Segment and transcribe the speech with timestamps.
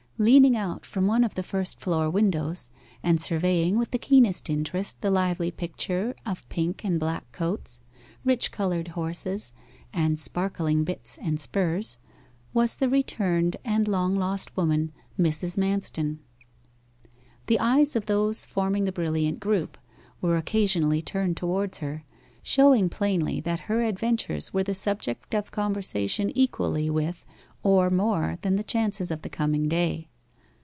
[0.17, 2.69] Leaning out from one of the first floor windows,
[3.01, 7.81] and surveying with the keenest interest the lively picture of pink and black coats,
[8.23, 9.51] rich coloured horses,
[9.91, 11.97] and sparkling bits and spurs,
[12.53, 15.57] was the returned and long lost woman, Mrs.
[15.57, 16.19] Manston.
[17.47, 19.75] The eyes of those forming the brilliant group
[20.21, 22.03] were occasionally turned towards her,
[22.43, 27.25] showing plainly that her adventures were the subject of conversation equally with
[27.63, 30.07] or more than the chances of the coming day.